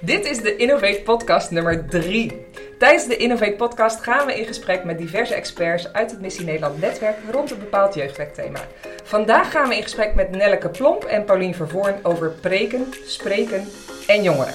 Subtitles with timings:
[0.00, 2.46] Dit is de Innovate Podcast nummer 3.
[2.78, 6.80] Tijdens de Innovate Podcast gaan we in gesprek met diverse experts uit het Missie Nederland
[6.80, 8.60] netwerk rond een bepaald jeugdwerkthema.
[9.04, 13.68] Vandaag gaan we in gesprek met Nelleke Plomp en Paulien Vervoorn over preken, spreken
[14.06, 14.54] en jongeren.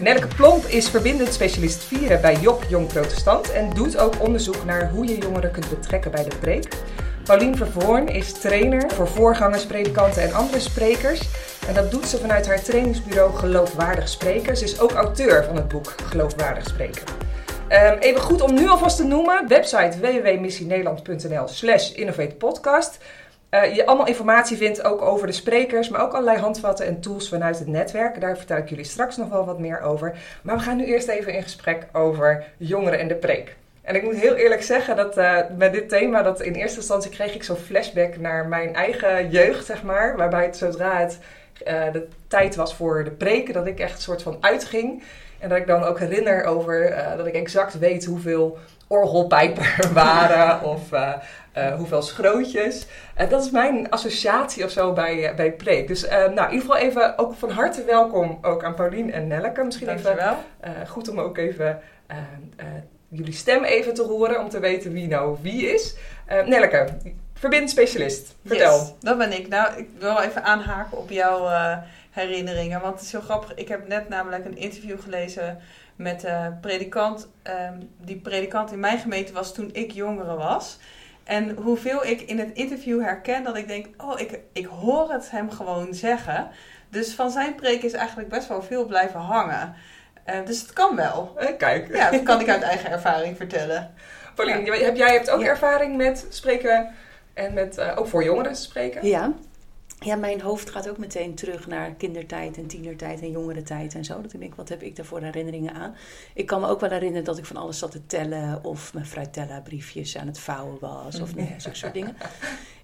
[0.00, 4.90] Nelleke Plomp is verbindend specialist vieren bij Job Jong Protestant en doet ook onderzoek naar
[4.90, 6.68] hoe je jongeren kunt betrekken bij de preek.
[7.24, 11.20] Paulien Vervoorn is trainer voor voorgangers, predikanten en andere sprekers.
[11.66, 14.56] En dat doet ze vanuit haar trainingsbureau Geloofwaardig Spreken.
[14.56, 17.02] Ze is ook auteur van het boek Geloofwaardig Spreken.
[17.68, 22.98] Um, even goed om nu alvast te noemen: website www.missienederland.nl slash innovatepodcast.
[23.50, 27.28] Uh, je allemaal informatie vindt ook over de sprekers, maar ook allerlei handvatten en tools
[27.28, 28.20] vanuit het netwerk.
[28.20, 30.18] Daar vertel ik jullie straks nog wel wat meer over.
[30.42, 33.56] Maar we gaan nu eerst even in gesprek over jongeren en de preek.
[33.82, 37.10] En ik moet heel eerlijk zeggen dat uh, met dit thema, dat in eerste instantie
[37.10, 40.16] kreeg ik zo'n flashback naar mijn eigen jeugd, zeg maar.
[40.16, 41.18] Waarbij het zodra het
[41.66, 45.02] uh, de tijd was voor de preken, dat ik echt een soort van uitging.
[45.38, 49.92] En dat ik dan ook herinner over uh, dat ik exact weet hoeveel orgelpijpen er
[50.04, 51.12] waren of uh,
[51.56, 52.86] uh, hoeveel schrootjes.
[53.28, 55.88] dat is mijn associatie of zo bij, bij preek.
[55.88, 59.64] Dus nou, in ieder geval even ook van harte welkom ook aan Paulien en Nelleke.
[59.64, 60.36] Misschien Dankjewel.
[60.60, 61.80] even goed om ook even
[63.08, 65.96] jullie stem even te horen om te weten wie nou wie is.
[66.26, 66.86] Nelleke,
[67.38, 68.34] Verbindend specialist.
[68.44, 68.78] Vertel.
[68.78, 69.48] Yes, dat ben ik.
[69.48, 71.76] Nou, ik wil even aanhaken op jouw uh,
[72.10, 72.80] herinneringen.
[72.80, 73.54] Want het is heel grappig.
[73.54, 75.58] Ik heb net namelijk een interview gelezen
[75.96, 77.28] met een uh, predikant.
[77.70, 80.78] Um, die predikant in mijn gemeente was toen ik jongere was.
[81.24, 85.30] En hoeveel ik in het interview herken dat ik denk: oh, ik, ik hoor het
[85.30, 86.48] hem gewoon zeggen.
[86.88, 89.74] Dus van zijn preek is eigenlijk best wel veel blijven hangen.
[90.26, 91.34] Uh, dus het kan wel.
[91.36, 91.96] Eh, kijk.
[91.96, 93.94] Ja, dat kan ik uit eigen ervaring vertellen.
[94.34, 94.84] Pauline, ja.
[94.84, 95.46] heb jij hebt ook ja.
[95.46, 96.94] ervaring met spreken
[97.36, 99.06] en met, uh, ook voor jongeren spreken?
[99.06, 99.34] Ja.
[99.98, 104.20] Ja, mijn hoofd gaat ook meteen terug naar kindertijd en tienertijd en jongerentijd en zo.
[104.20, 105.94] Dat ik denk, wat heb ik daar voor herinneringen aan?
[106.34, 109.06] Ik kan me ook wel herinneren dat ik van alles zat te tellen of mijn
[109.06, 112.16] fruitella briefjes aan het vouwen was of nee, zulke soort dingen.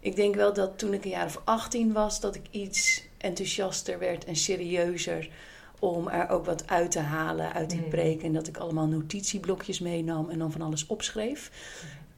[0.01, 3.99] Ik denk wel dat toen ik een jaar of 18 was, dat ik iets enthousiaster
[3.99, 5.29] werd en serieuzer
[5.79, 8.23] om er ook wat uit te halen uit die preek.
[8.23, 11.51] En dat ik allemaal notitieblokjes meenam en dan van alles opschreef.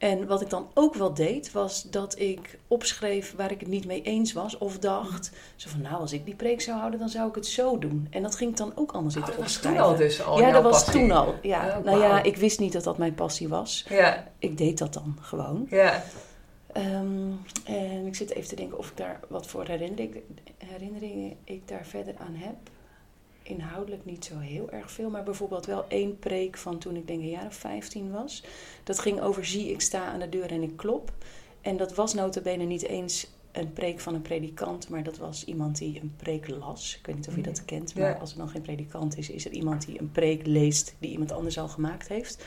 [0.05, 3.87] En wat ik dan ook wel deed, was dat ik opschreef waar ik het niet
[3.87, 4.59] mee eens was.
[4.59, 7.47] Of dacht, zo van nou, als ik die preek zou houden, dan zou ik het
[7.47, 8.07] zo doen.
[8.11, 9.83] En dat ging ik dan ook anders zitten oh, dat opschrijven.
[9.83, 11.01] Was toen al dus al Ja, dat was passie.
[11.01, 11.35] toen al.
[11.43, 11.79] Ja.
[11.79, 13.85] Oh, nou ja, ik wist niet dat dat mijn passie was.
[13.89, 14.29] Ja.
[14.39, 15.67] Ik deed dat dan gewoon.
[15.71, 16.03] Ja.
[16.77, 20.23] Um, en ik zit even te denken of ik daar wat voor herinneringen,
[20.59, 22.57] herinneringen ik daar verder aan heb
[23.45, 27.21] inhoudelijk niet zo heel erg veel, maar bijvoorbeeld wel één preek van toen ik denk
[27.21, 28.45] een jaar of 15 was.
[28.85, 31.13] Dat ging over zie ik sta aan de deur en ik klop.
[31.61, 35.79] En dat was notabene niet eens een preek van een predikant, maar dat was iemand
[35.79, 36.97] die een preek las.
[36.99, 38.17] Ik weet niet of je dat kent, maar ja.
[38.17, 41.33] als er dan geen predikant is, is er iemand die een preek leest die iemand
[41.33, 42.45] anders al gemaakt heeft.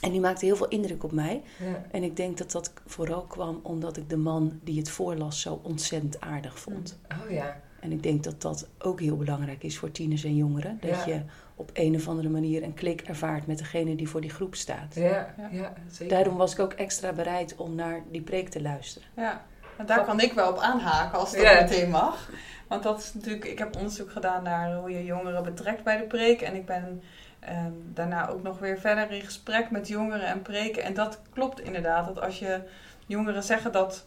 [0.00, 1.42] En die maakte heel veel indruk op mij.
[1.58, 1.84] Ja.
[1.90, 5.60] En ik denk dat dat vooral kwam omdat ik de man die het voorlas zo
[5.62, 6.98] ontzettend aardig vond.
[7.24, 7.60] Oh ja.
[7.84, 10.78] En ik denk dat dat ook heel belangrijk is voor tieners en jongeren.
[10.80, 11.06] Dat ja.
[11.06, 11.20] je
[11.54, 14.94] op een of andere manier een klik ervaart met degene die voor die groep staat.
[14.94, 15.48] Ja, ja.
[15.52, 16.16] ja zeker.
[16.16, 19.08] Daarom was ik ook extra bereid om naar die preek te luisteren.
[19.16, 19.44] Ja,
[19.76, 21.60] en daar kan ik wel op aanhaken als dat ja.
[21.60, 22.30] meteen mag.
[22.68, 26.04] Want dat is natuurlijk, ik heb onderzoek gedaan naar hoe je jongeren betrekt bij de
[26.04, 26.40] preek.
[26.40, 27.02] En ik ben
[27.48, 30.82] um, daarna ook nog weer verder in gesprek met jongeren en preken.
[30.82, 32.60] En dat klopt inderdaad, dat als je
[33.06, 34.04] jongeren zeggen dat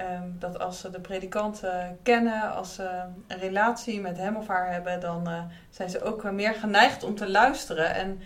[0.00, 4.46] Um, dat als ze de predikant uh, kennen, als ze een relatie met hem of
[4.46, 7.94] haar hebben, dan uh, zijn ze ook meer geneigd om te luisteren.
[7.94, 8.20] En,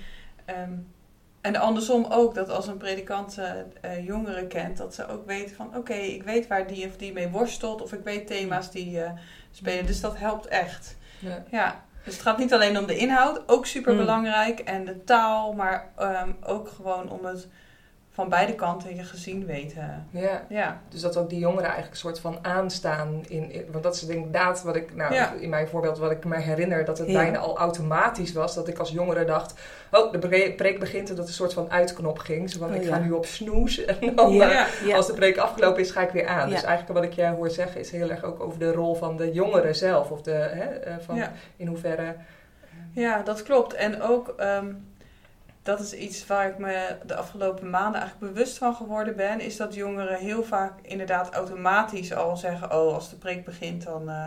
[0.62, 0.93] um,
[1.41, 5.67] en andersom ook, dat als een predikant uh, jongeren kent, dat ze ook weten van
[5.67, 9.03] oké, okay, ik weet waar die of die mee worstelt, of ik weet thema's die
[9.51, 9.87] spelen.
[9.87, 10.97] Dus dat helpt echt.
[11.19, 11.45] Ja.
[11.51, 11.84] ja.
[12.05, 15.89] Dus het gaat niet alleen om de inhoud, ook super belangrijk, en de taal, maar
[16.01, 17.49] um, ook gewoon om het
[18.19, 20.06] van beide kanten je gezien weten.
[20.11, 20.45] Ja.
[20.49, 20.81] ja.
[20.89, 23.25] Dus dat ook die jongeren eigenlijk een soort van aanstaan.
[23.29, 25.33] In, in want dat is inderdaad wat ik, nou, ja.
[25.41, 27.12] in mijn voorbeeld, wat ik me herinner, dat het ja.
[27.12, 28.54] bijna al automatisch was.
[28.54, 29.54] Dat ik als jongere dacht,
[29.91, 32.51] oh, de preek begint en dat een soort van uitknop ging.
[32.51, 33.84] Zo van, Oh, ik ga nu op snoes.
[33.84, 34.97] En dan, Ja, eh, ja.
[34.97, 36.48] als de preek afgelopen is, ga ik weer aan.
[36.48, 39.16] Dus eigenlijk wat ik je hoor zeggen, is heel erg ook over de rol van
[39.16, 40.10] de jongeren zelf.
[40.10, 41.22] Of de, hè, eh, van
[41.57, 42.15] in hoeverre...
[42.92, 43.75] Ja, dat klopt.
[43.75, 44.66] En ook, ehm,
[45.68, 49.56] dat is iets waar ik me de afgelopen maanden eigenlijk bewust van geworden ben, is
[49.56, 54.26] dat jongeren heel vaak inderdaad automatisch al zeggen, oh, als de preek begint, dan, eh,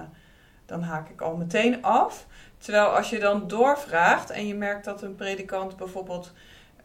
[0.66, 2.28] dan haak ik al meteen af.
[2.58, 6.32] Terwijl als je dan doorvraagt en je merkt dat een predikant bijvoorbeeld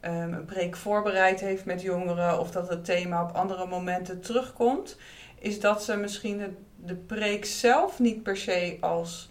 [0.01, 4.97] ehm, een preek voorbereid heeft met jongeren, of dat het thema op andere momenten terugkomt,
[5.39, 9.31] is dat ze misschien de, preek zelf niet per se als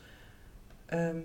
[0.86, 1.18] ehm,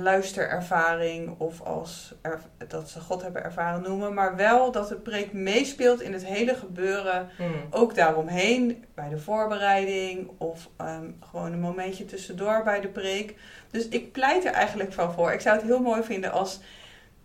[0.00, 5.32] luisterervaring of als er, dat ze God hebben ervaren noemen, maar wel dat het preek
[5.32, 7.52] meespeelt in het hele gebeuren, Mm.
[7.70, 13.34] ook daaromheen, bij de voorbereiding of ehm, gewoon een momentje tussendoor bij de preek.
[13.70, 15.32] Dus ik pleit er eigenlijk wel voor.
[15.32, 16.60] Ik zou het heel mooi vinden als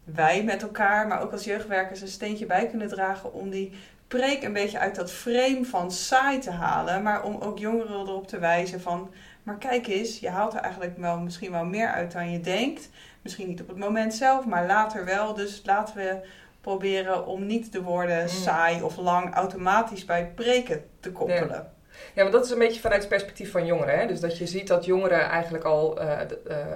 [0.04, 3.72] wij met elkaar, maar ook als jeugdwerkers, een steentje bij kunnen dragen om die
[4.08, 8.28] preek een beetje uit dat frame van saai te halen, maar om ook jongeren erop
[8.28, 9.12] te wijzen van,
[9.44, 12.90] maar kijk eens, je haalt er eigenlijk wel misschien wel meer uit dan je denkt.
[13.22, 15.34] Misschien niet op het moment zelf, maar later wel.
[15.34, 16.20] Dus laten we
[16.62, 18.28] proberen om niet de woorden Mm.
[18.28, 21.72] saai of lang automatisch bij preken te koppelen.
[22.14, 24.00] Ja, want dat is een beetje vanuit het perspectief van jongeren.
[24.00, 24.08] Hè?
[24.08, 26.28] Dus dat je ziet dat jongeren eigenlijk al eh, eh,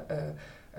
[0.07, 0.18] eh,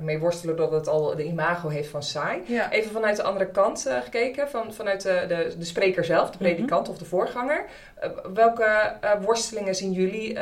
[0.01, 2.43] mee worstelen dat het al de imago heeft van saai.
[2.47, 2.73] Ja.
[2.73, 6.39] Even vanuit de andere kant eh, gekeken, van, vanuit de, de, de spreker zelf, de
[6.39, 7.67] predikant of de voorganger.
[7.95, 10.39] Eh, welke eh, worstelingen zien jullie?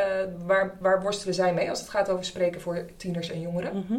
[0.47, 3.77] waar, waar worstelen zij mee als het gaat over spreken voor tieners en jongeren?
[3.77, 3.99] Mhm.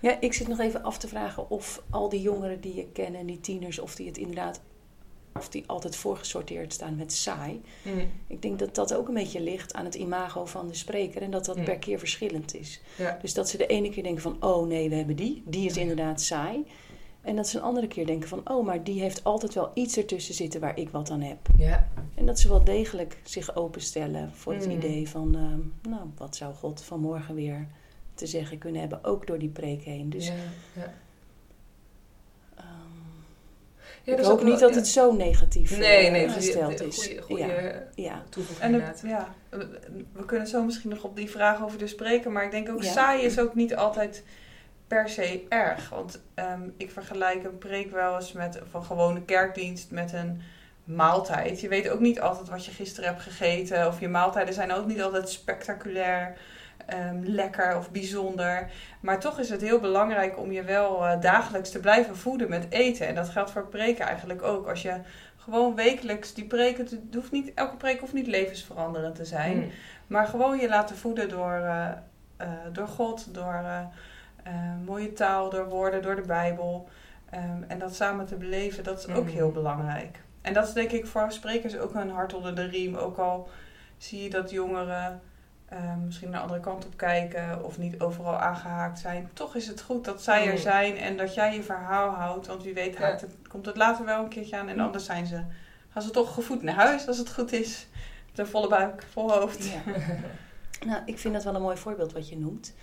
[0.00, 3.14] Ja, ik zit nog even af te vragen of al die jongeren die je ken
[3.14, 4.60] en die tieners, of die het inderdaad,
[5.38, 7.60] of die altijd voorgesorteerd staan met saai.
[7.82, 8.10] Mm.
[8.26, 11.30] Ik denk dat dat ook een beetje ligt aan het imago van de spreker en
[11.30, 11.64] dat dat Mm.
[11.64, 12.80] per keer verschillend is.
[12.98, 13.18] Ja.
[13.22, 15.74] Dus dat ze de ene keer denken van, oh nee, we hebben die, die is
[15.74, 15.80] Ja.
[15.80, 16.66] inderdaad saai.
[17.22, 19.96] En dat ze een andere keer denken van, oh, maar die heeft altijd wel iets
[19.96, 21.38] ertussen zitten waar ik wat aan heb.
[21.58, 21.88] Ja.
[22.14, 24.70] En dat ze wel degelijk zich openstellen voor het Mm.
[24.72, 27.66] idee van, ehm, nou, wat zou God vanmorgen weer
[28.14, 30.10] te zeggen kunnen hebben, ook door die preek heen.
[30.10, 30.34] Dus ja,
[30.74, 30.92] ja.
[34.04, 35.76] Ja, ik hoop ook niet wel- dat het zo negatief ja.
[35.76, 36.96] Nee, eh, nee, gesteld is.
[37.06, 37.42] goede, goede
[37.94, 38.22] Ja,
[38.60, 42.44] En het, ja, we- kunnen zo misschien nog op die vraag over de spreken, maar
[42.44, 42.92] ik denk ook Ja.
[42.92, 44.22] saai is ook niet altijd
[44.86, 45.88] per se erg.
[45.88, 50.42] Want ehm, ik vergelijk een preek wel eens met van gewone kerkdienst met een
[50.84, 51.60] maaltijd.
[51.60, 54.86] Je weet ook niet altijd wat je gisteren hebt gegeten, of je maaltijden zijn ook
[54.86, 56.36] niet altijd spectaculair.
[56.86, 58.70] Ehm, lekker of bijzonder.
[59.00, 62.66] Maar toch is het heel belangrijk om je wel eh, dagelijks te blijven voeden met
[62.68, 63.06] eten.
[63.06, 64.68] En dat geldt voor preken eigenlijk ook.
[64.68, 65.00] Als je
[65.36, 69.56] gewoon wekelijks die preken, het hoeft niet, elke preek hoeft niet levensveranderend te zijn.
[69.56, 69.70] Mm.
[70.06, 71.88] Maar gewoon je laten voeden door, eh,
[72.36, 73.62] eh, door God, door
[74.84, 76.88] mooie taal, door woorden, door de Bijbel.
[77.30, 79.30] Ehm, en dat samen te beleven, dat is ook Mm.
[79.30, 80.18] heel belangrijk.
[80.42, 82.94] En dat is denk ik voor sprekers ook een hart onder de riem.
[82.94, 83.48] Ook al
[83.98, 85.20] zie je dat jongeren
[85.74, 89.30] ehm, misschien naar de andere kant op kijken of niet overal aangehaakt zijn.
[89.32, 90.58] Toch is het goed dat zij er Mm.
[90.58, 92.46] zijn en dat jij je verhaal houdt.
[92.46, 94.80] Want wie weet haakt het, komt het later wel een keertje aan en Mm.
[94.84, 95.42] anders zijn ze,
[95.88, 97.86] gaan ze toch gevoed naar huis als het goed is.
[98.30, 99.64] Met een volle buik, vol hoofd.
[99.66, 99.80] Ja.
[100.88, 102.74] nou, ik vind dat wel een mooi voorbeeld wat je noemt.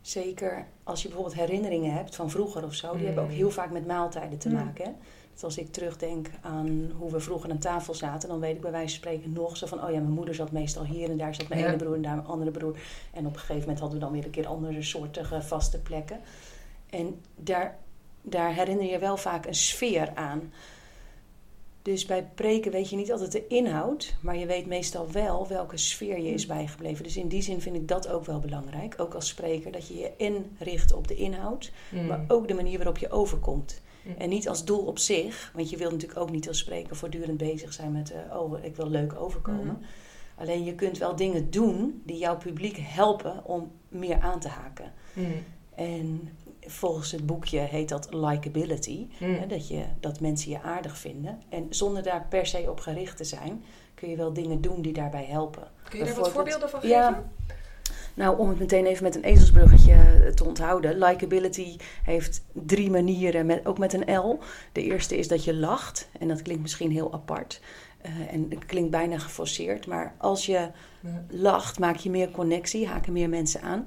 [0.00, 2.90] Zeker als je bijvoorbeeld herinneringen hebt van vroeger of zo.
[2.90, 3.06] Die Mm.
[3.06, 4.54] hebben ook heel vaak met maaltijden te Mm.
[4.54, 4.84] maken.
[4.84, 4.90] Hè?
[5.36, 8.70] Dus als ik terugdenk aan hoe we vroeger aan tafel zaten, dan weet ik bij
[8.70, 11.34] wijze van spreken nog zo van: oh ja, mijn moeder zat meestal hier en daar
[11.34, 11.66] zat mijn Ja.
[11.66, 12.76] ene broer en daar mijn andere broer.
[13.12, 16.20] En op een gegeven moment hadden we dan weer een keer andere soortige vaste plekken.
[16.90, 17.78] En daar,
[18.22, 20.52] daar herinner je wel vaak een sfeer aan.
[21.82, 25.76] Dus bij preken weet je niet altijd de inhoud, maar je weet meestal wel welke
[25.76, 27.04] sfeer je is bijgebleven.
[27.04, 29.96] Dus in die zin vind ik dat ook wel belangrijk, ook als spreker, dat je
[29.98, 32.06] je inricht op de inhoud, Mm.
[32.06, 33.80] maar ook de manier waarop je overkomt.
[34.18, 37.36] En niet als doel op zich, want je wilt natuurlijk ook niet als spreker voortdurend
[37.36, 39.64] bezig zijn met, eh, oh, ik wil leuk overkomen.
[39.64, 39.84] Mhm.
[40.36, 44.92] Alleen je kunt wel dingen doen die jouw publiek helpen om meer aan te haken.
[45.12, 45.44] Mm.
[45.74, 49.06] En volgens het boekje heet dat likability.
[49.18, 49.34] Mm.
[49.34, 51.42] Hè, dat, je, dat mensen je aardig vinden.
[51.48, 54.92] En zonder daar per se op gericht te zijn, kun je wel dingen doen die
[54.92, 55.68] daarbij helpen.
[55.88, 57.30] Kun je daar wat voorbeelden van Ja.
[58.16, 60.98] Nou, om het meteen even met een ezelsbruggetje te onthouden.
[60.98, 64.38] Likability heeft drie manieren, met, ook met een L.
[64.72, 66.08] De eerste is dat je lacht.
[66.18, 67.60] En dat klinkt misschien heel apart.
[68.00, 69.86] Eh, en het klinkt bijna geforceerd.
[69.86, 70.70] Maar als je
[71.30, 73.86] lacht, maak je meer connectie, haken meer mensen aan.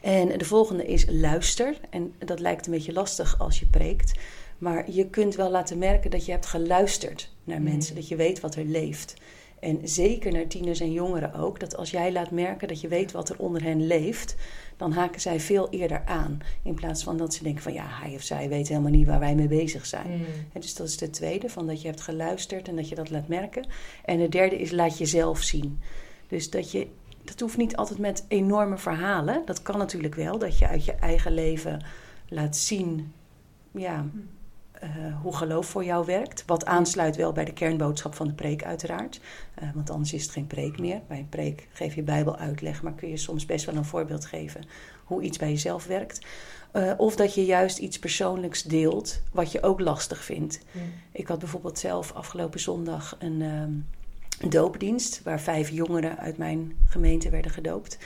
[0.00, 1.80] En de volgende is luister.
[1.90, 4.18] En dat lijkt een beetje lastig als je preekt.
[4.58, 7.64] Maar je kunt wel laten merken dat je hebt geluisterd naar Mm.
[7.64, 7.94] mensen.
[7.94, 9.14] Dat je weet wat er leeft.
[9.60, 11.60] En zeker naar tieners en jongeren ook.
[11.60, 14.36] Dat als jij laat merken dat je weet wat er onder hen leeft.
[14.76, 16.40] Dan haken zij veel eerder aan.
[16.62, 19.18] In plaats van dat ze denken van ja, hij of zij weet helemaal niet waar
[19.18, 20.10] wij mee bezig zijn.
[20.10, 20.24] Mm.
[20.52, 23.10] En dus dat is de tweede, van dat je hebt geluisterd en dat je dat
[23.10, 23.66] laat merken.
[24.04, 25.80] En de derde is laat jezelf zien.
[26.28, 26.86] Dus dat je,
[27.24, 29.42] dat hoeft niet altijd met enorme verhalen.
[29.44, 31.84] Dat kan natuurlijk wel, dat je uit je eigen leven
[32.28, 33.12] laat zien
[33.70, 34.06] ja,
[34.80, 34.90] eh,
[35.22, 36.42] hoe geloof voor jou werkt.
[36.46, 39.20] Wat aansluit wel bij de kernboodschap van de preek uiteraard.
[39.54, 41.00] Eh, want anders is het geen preek meer.
[41.08, 44.64] Bij een preek geef je bijbeluitleg, maar kun je soms best wel een voorbeeld geven
[45.04, 46.26] hoe iets bij jezelf werkt.
[46.72, 50.60] Eh, of dat je juist iets persoonlijks deelt wat je ook lastig vindt.
[50.72, 50.82] Mm.
[51.12, 57.30] Ik had bijvoorbeeld zelf afgelopen zondag een ehm, doopdienst waar vijf jongeren uit mijn gemeente
[57.30, 57.98] werden gedoopt.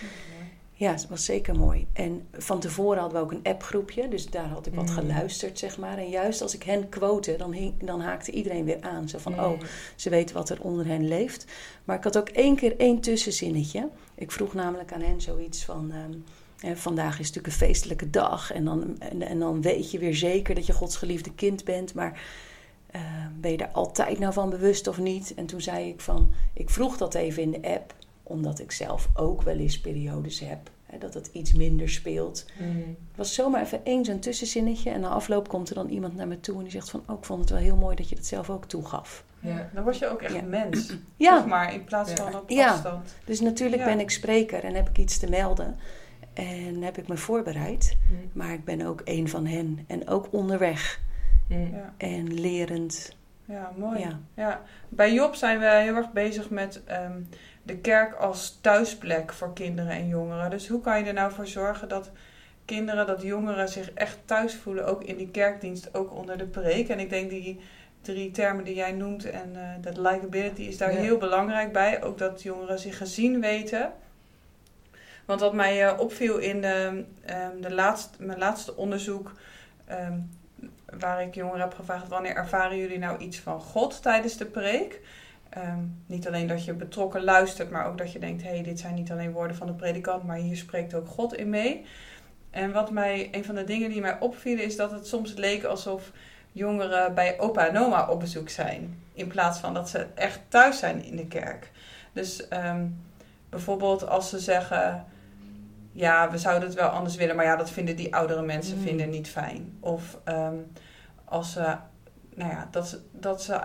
[0.81, 1.87] Ja, het was zeker mooi.
[1.93, 4.95] En van tevoren hadden we ook een appgroepje, dus daar had ik wat Mm.
[4.95, 5.99] geluisterd, zeg maar.
[5.99, 9.09] En juist als ik hen quote, dan, hing, dan haakte iedereen weer aan.
[9.09, 9.39] Zo van, Mm.
[9.39, 9.61] oh,
[9.97, 11.45] ze weten wat er onder hen leeft.
[11.85, 13.89] Maar ik had ook één keer één tussenzinnetje.
[14.15, 15.91] Ik vroeg namelijk aan hen zoiets van...
[15.93, 16.13] ehm,
[16.71, 18.53] eh, vandaag is natuurlijk een feestelijke dag.
[18.53, 21.95] En dan, en, en dan weet je weer zeker dat je Gods geliefde kind bent.
[21.95, 22.23] Maar
[22.91, 23.01] eh,
[23.41, 25.35] ben je daar altijd nou van bewust of niet?
[25.35, 26.33] En toen zei ik van...
[26.55, 27.95] Ik vroeg dat even in de app.
[28.31, 30.71] Omdat ik zelf ook wel eens periodes heb.
[30.87, 32.47] Hè, dat het iets minder speelt.
[32.59, 32.77] Mm.
[33.09, 34.91] Het was zomaar even één zo'n tussenzinnetje.
[34.91, 36.57] En na afloop komt er dan iemand naar me toe.
[36.57, 37.03] En die zegt van...
[37.07, 39.25] Oh, ik vond het wel heel mooi dat je dat zelf ook toegaf.
[39.41, 39.71] Ja.
[39.75, 40.43] Dan word je ook echt Ja.
[40.43, 40.87] mens.
[40.87, 42.17] Zeg Ja, maar, in plaats Ja.
[42.17, 42.71] van op Ja.
[42.71, 43.15] afstand.
[43.25, 43.87] dus natuurlijk Ja.
[43.89, 45.77] ben ik spreker en heb ik iets te melden.
[46.33, 47.97] En heb ik me voorbereid.
[48.11, 48.31] Mm.
[48.33, 49.85] Maar ik ben ook een van hen.
[49.87, 51.01] En ook onderweg.
[51.49, 51.75] Mm.
[51.97, 53.17] En lerend.
[53.45, 53.99] Ja, mooi.
[53.99, 54.19] Ja.
[54.35, 54.63] Ja.
[54.89, 57.21] Bij Job zijn we heel erg bezig met ehm,
[57.71, 60.51] de kerk als thuisplek voor kinderen en jongeren.
[60.51, 62.11] Dus hoe kan je er nou voor zorgen dat
[62.65, 66.89] kinderen, dat jongeren zich echt thuis voelen, ook in die kerkdienst, ook onder de preek?
[66.89, 67.61] En ik denk die
[68.03, 70.99] drie termen die jij noemt en eh, dat likability is daar Ja.
[70.99, 72.03] heel belangrijk bij.
[72.03, 73.93] Ook dat jongeren zich gezien weten.
[75.25, 79.33] Want wat mij eh, opviel in de, ehm, de laatste, mijn laatste onderzoek,
[79.87, 80.19] ehm,
[80.99, 85.01] waar ik jongeren heb gevraagd: wanneer ervaren jullie nou iets van God tijdens de preek?
[85.51, 88.81] Ehm, niet alleen dat je betrokken luistert, maar ook dat je denkt: hé, hey, dit
[88.81, 91.85] zijn niet alleen woorden van de predikant, maar hier spreekt ook God in mee.
[92.51, 95.65] En wat mij, een van de dingen die mij opvielen, is dat het soms leek
[95.65, 96.13] alsof
[96.53, 100.79] jongeren bij opa en oma op bezoek zijn, in plaats van dat ze echt thuis
[100.79, 101.71] zijn in de kerk.
[102.13, 102.87] Dus ehm,
[103.49, 105.07] bijvoorbeeld als ze zeggen
[105.93, 108.83] ja, we zouden het wel anders willen, maar ja, dat vinden die oudere mensen Mm.
[108.83, 109.77] vinden niet fijn.
[109.81, 110.57] Of ehm,
[111.25, 111.77] als ze,
[112.35, 113.61] nou ja, dat ze, dat ze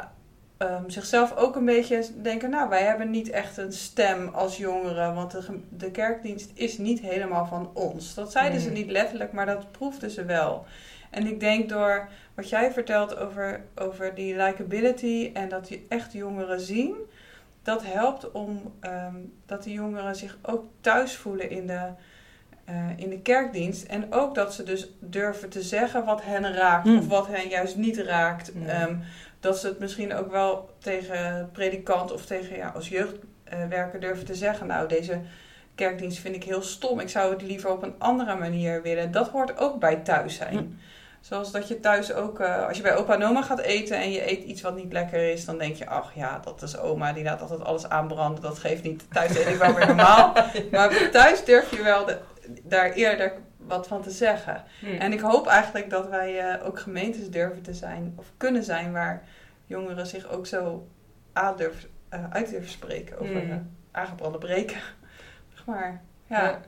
[0.58, 5.16] ehm, zichzelf ook een beetje denken, nou, wij hebben niet echt een stem als jongeren,
[5.16, 8.14] want de, de kerkdienst is niet helemaal van ons.
[8.14, 10.66] Dat zeiden ze niet letterlijk, maar dat proefden ze wel.
[11.10, 16.14] En ik denk door wat jij vertelt over, over die likability en dat je echt
[16.14, 16.96] jongeren zien,
[17.64, 21.88] dat helpt om ehm, dat die jongeren zich ook thuis voelen in de,
[22.66, 23.84] eh, in de kerkdienst.
[23.84, 26.98] En ook dat ze dus durven te zeggen wat hen raakt Hmm.
[26.98, 28.52] of wat hen juist niet raakt.
[28.68, 28.96] Ehm,
[29.46, 34.36] dat ze het misschien ook wel tegen predikant of tegen ja, als jeugdwerker durven te
[34.36, 34.68] zeggen.
[34.68, 35.20] Nou, deze
[35.75, 37.00] kerkdienst vind ik heel stom.
[37.00, 39.12] Ik zou het liever op een andere manier willen.
[39.12, 40.58] Dat hoort ook bij thuis zijn.
[40.58, 40.80] Hmm.
[41.22, 44.12] Zoals dat je thuis ook, eh, als je bij opa en oma gaat eten en
[44.12, 47.14] je eet iets wat niet lekker is, dan denk je, ach ja, dat is oma,
[47.14, 49.06] die laat altijd alles aanbranden, dat geeft niet.
[49.12, 50.34] Thuis eet ik wel weer normaal.
[50.72, 52.20] Maar thuis durf je wel de-
[52.64, 53.34] daar eerder
[53.68, 54.64] wat van te zeggen.
[54.82, 54.96] Mm.
[54.98, 58.92] En ik hoop eigenlijk dat wij eh, ook gemeentes durven te zijn, of kunnen zijn,
[58.92, 59.24] waar
[59.66, 60.88] jongeren zich ook zo
[61.34, 61.56] aan
[62.10, 63.52] eh, uit durven spreken over Mm.
[63.52, 63.58] eh,
[63.92, 64.78] aangebrande breken.
[65.54, 66.44] Zeg maar, ja.
[66.44, 66.62] Ja.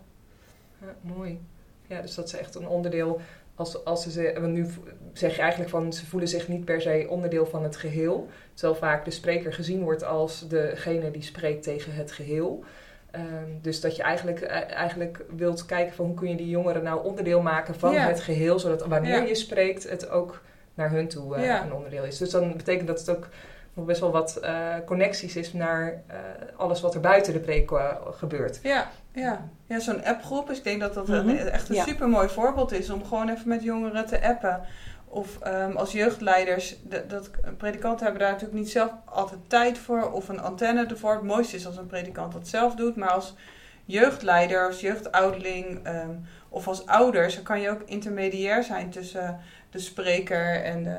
[0.81, 1.41] Ja, mooi.
[1.87, 3.21] Ja, dus dat is echt een onderdeel.
[3.55, 4.67] Als, als ze, want nu
[5.13, 8.29] zeg je eigenlijk van ze voelen zich niet per se onderdeel van het geheel.
[8.53, 12.63] Terwijl vaak de spreker gezien wordt als degene die spreekt tegen het geheel.
[13.11, 13.23] Ehm,
[13.61, 17.03] dus dat je eigenlijk, eh, eigenlijk wilt kijken van hoe kun je die jongeren nou
[17.05, 18.07] onderdeel maken van Ja.
[18.07, 18.59] het geheel.
[18.59, 19.23] Zodat wanneer Ja.
[19.27, 20.41] je spreekt het ook
[20.73, 21.63] naar hun toe eh, Ja.
[21.63, 22.17] een onderdeel is.
[22.17, 23.27] Dus dan betekent dat het ook
[23.73, 26.17] nog best wel wat eh, connecties is naar eh,
[26.55, 27.71] alles wat er buiten de preek
[28.11, 28.59] gebeurt.
[28.63, 29.49] Ja, ja.
[29.67, 30.47] ja zo'n appgroep.
[30.47, 31.29] Dus ik denk dat dat Mhm.
[31.29, 31.83] een, echt een Ja.
[31.83, 34.61] super mooi voorbeeld is om gewoon even met jongeren te appen.
[35.17, 40.11] Of ehm, als jeugdleiders, de, dat, predikanten hebben daar natuurlijk niet zelf altijd tijd voor
[40.11, 41.13] of een antenne ervoor.
[41.13, 43.35] Het mooiste is als een predikant dat zelf doet, maar als
[43.85, 46.15] jeugdleider, als jeugdouderling ehm,
[46.49, 50.97] of als ouders, dan kan je ook intermediair zijn tussen de spreker en de,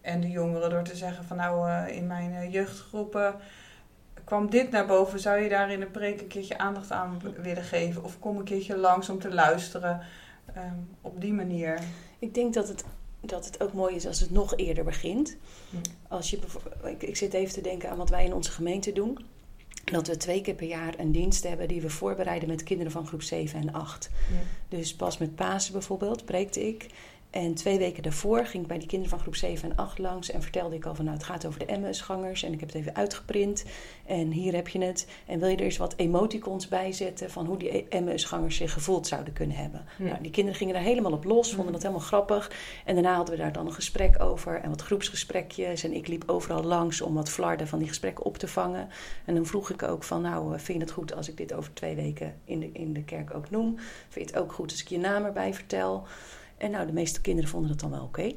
[0.00, 3.34] en de jongeren door te zeggen van nou eh, in mijn eh, jeugdgroepen
[4.24, 7.62] kwam dit naar boven, zou je daar in de preek een keertje aandacht aan willen
[7.62, 8.04] geven?
[8.04, 10.00] Of kom een keertje langs om te luisteren
[10.54, 11.78] ehm, op die manier?
[12.18, 12.84] Ik denk dat het,
[13.20, 15.36] dat het ook mooi is als het nog eerder begint.
[15.70, 15.76] Hm.
[16.08, 16.38] Als je,
[16.84, 19.18] ik, ik zit even te denken aan wat wij in onze gemeente doen.
[19.84, 23.06] Dat we twee keer per jaar een dienst hebben die we voorbereiden met kinderen van
[23.06, 24.10] groep 7 en 8.
[24.68, 26.86] Dus pas met Pasen bijvoorbeeld preekte ik.
[27.30, 30.30] En twee weken daarvoor ging ik bij die kinderen van groep 7 en 8 langs
[30.30, 32.78] en vertelde ik al van nou het gaat over de MS-gangers en ik heb het
[32.78, 33.64] even uitgeprint
[34.06, 35.06] en hier heb je het.
[35.26, 39.06] En wil je er eens wat emoticons bij zetten van hoe die MS-gangers zich gevoeld
[39.06, 39.84] zouden kunnen hebben.
[39.98, 42.50] Nou, die kinderen gingen daar helemaal op los, vonden dat helemaal grappig.
[42.84, 45.84] En daarna hadden we daar dan een gesprek over en wat groepsgesprekjes.
[45.84, 48.88] En ik liep overal langs om wat flarden van die gesprekken op te vangen.
[49.24, 51.52] En dan vroeg ik ook van, nou, eh, vind je het goed als ik dit
[51.52, 53.78] over twee weken in de, in de kerk ook noem?
[54.08, 56.06] Vind je het ook goed als ik je naam erbij vertel?
[56.60, 58.32] En nou, de meeste kinderen vonden dat dan wel oké.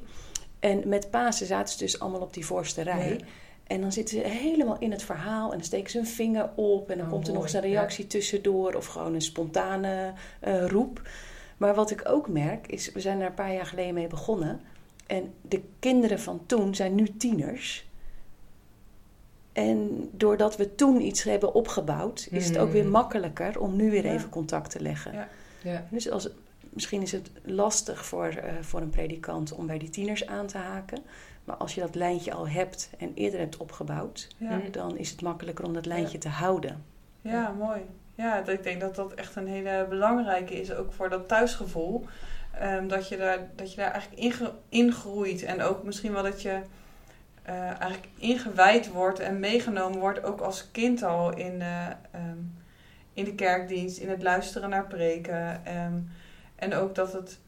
[0.59, 3.09] En met Pasen zaten ze dus allemaal op die voorste rij.
[3.19, 3.25] Ja.
[3.63, 6.89] En dan zitten ze helemaal in het verhaal en dan steken ze een vinger op
[6.89, 10.65] en dan Oh, komt er nog eens een reactie tussendoor of gewoon een spontane eh,
[10.67, 11.01] roep.
[11.57, 14.59] Maar wat ik ook merk is, we zijn er een paar jaar geleden mee begonnen
[15.07, 17.85] en de kinderen van toen zijn nu tieners.
[19.53, 22.89] En doordat we toen iets hebben opgebouwd, is het ook weer Mm.
[22.91, 24.13] makkelijker om nu weer Ja.
[24.13, 25.13] even contact te leggen.
[25.13, 25.27] Ja.
[25.63, 25.87] Ja.
[25.91, 26.29] Dus als,
[26.73, 30.57] misschien is het lastig voor, eh, voor een predikant om bij die tieners aan te
[30.57, 30.99] haken.
[31.43, 34.55] Maar als je dat lijntje al hebt en eerder hebt opgebouwd, Ja.
[34.55, 34.71] Mm.
[34.71, 36.83] dan is het makkelijker om dat lijntje te houden.
[37.21, 37.81] Ja, mooi.
[38.15, 42.05] Ja, dat- ik denk dat dat echt een hele belangrijke is, ook voor dat thuisgevoel.
[42.59, 45.43] Ehm, dat, je daar, dat je daar eigenlijk inge- ingroeit.
[45.43, 46.59] En ook misschien wel dat je
[47.43, 52.37] eh, eigenlijk ingewijd wordt en meegenomen wordt, ook als kind al in, eh, ehm,
[53.13, 55.65] in de kerkdienst, in het luisteren naar preken.
[55.65, 55.93] Ehm,
[56.55, 57.39] en ook dat, het,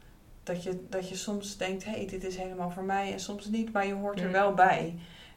[0.42, 3.12] dat, je, dat je soms denkt, hé, hey, dit is helemaal voor mij.
[3.12, 4.32] En soms niet, maar je hoort er Mm.
[4.32, 4.94] wel bij.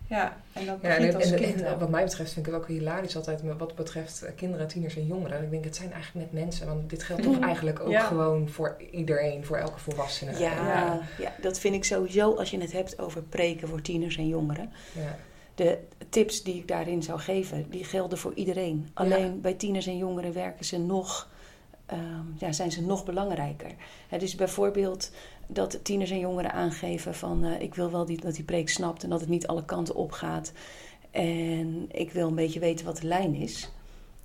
[0.07, 2.61] Ja, en dat Ja, en, als en- kind en wat mij betreft vind ik het
[2.61, 5.43] ook hilarisch altijd wat betreft kinderen, tieners en jongeren.
[5.43, 6.67] Ik denk, het zijn eigenlijk net mensen.
[6.67, 8.01] Want dit geldt toch eigenlijk ook Ja.
[8.01, 10.31] gewoon voor iedereen, voor elke volwassene.
[10.31, 11.01] Ja, Ja.
[11.19, 11.33] ja.
[11.41, 14.71] dat vind ik sowieso als je het hebt over preken voor tieners en jongeren.
[14.95, 15.17] Ja.
[15.55, 15.77] De
[16.09, 18.89] tips die ik daarin zou geven, die gelden voor iedereen.
[18.93, 21.29] Alleen bij tieners en jongeren werken ze nog,
[21.89, 23.71] ehm, ja, zijn ze nog belangrijker.
[24.07, 25.11] Hè, dus bijvoorbeeld
[25.47, 29.03] dat tieners en jongeren aangeven van eh, ik wil wel die, dat die preek snapt
[29.03, 30.51] en dat het niet alle kanten op gaat.
[31.11, 33.69] En ik wil een beetje weten wat de lijn is.